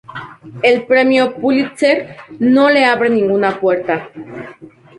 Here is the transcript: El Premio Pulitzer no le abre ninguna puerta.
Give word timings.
El 0.63 0.87
Premio 0.87 1.35
Pulitzer 1.35 2.17
no 2.39 2.71
le 2.71 2.85
abre 2.85 3.07
ninguna 3.11 3.59
puerta. 3.59 4.09